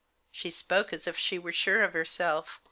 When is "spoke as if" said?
0.49-1.15